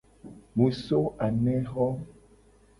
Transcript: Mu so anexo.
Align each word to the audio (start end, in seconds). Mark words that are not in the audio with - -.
Mu 0.55 0.67
so 0.83 0.99
anexo. 1.25 1.87